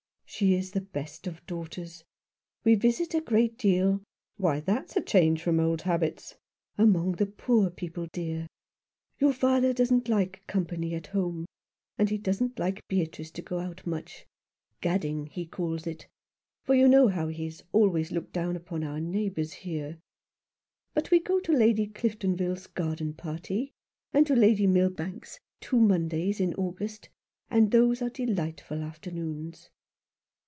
"She 0.41 0.55
is 0.55 0.71
the 0.71 0.81
best 0.81 1.27
of 1.27 1.45
daughters. 1.45 2.03
We 2.63 2.73
visit 2.75 3.13
a 3.13 3.19
great 3.21 3.57
deal 3.59 4.01
""Why, 4.37 4.59
that's 4.61 4.95
a 4.95 5.01
change 5.01 5.43
from 5.43 5.59
old 5.59 5.81
habits." 5.83 6.35
"Among 6.77 7.11
the 7.11 7.25
poor 7.27 7.69
people, 7.69 8.07
dear. 8.11 8.47
Your 9.19 9.33
father 9.33 9.37
70 9.37 9.37
Some 9.37 9.37
One 9.37 9.45
who 9.45 9.51
loved. 9.51 9.67
Hint. 9.67 9.77
doesn't 9.77 10.09
like 10.09 10.47
company 10.47 10.95
at 10.95 11.07
home, 11.07 11.45
and 11.97 12.09
he 12.09 12.17
doesn't 12.17 12.57
like 12.57 12.87
Beatrice 12.87 13.29
to 13.31 13.41
go 13.41 13.59
out 13.59 13.85
much— 13.85 14.25
gadding, 14.81 15.25
he 15.27 15.45
calls 15.45 15.85
it— 15.85 16.07
for 16.63 16.73
you 16.75 16.87
know 16.87 17.09
how 17.09 17.27
he 17.27 17.43
has 17.45 17.63
always 17.73 18.11
looked 18.13 18.31
down 18.31 18.55
upon 18.55 18.83
our 18.85 19.01
neighbours 19.01 19.51
here. 19.51 19.99
But 20.95 21.11
we 21.11 21.19
go 21.19 21.41
to 21.41 21.51
Lady 21.51 21.87
Cliftonville's 21.87 22.67
garden 22.67 23.13
party, 23.15 23.73
and 24.13 24.25
to 24.27 24.35
Lady 24.35 24.65
Milbank's 24.65 25.39
two 25.59 25.77
Mondays 25.81 26.39
in 26.39 26.55
August, 26.55 27.09
and 27.49 27.69
those 27.71 28.01
are 28.01 28.09
delightful 28.09 28.81
afternoons." 28.81 29.69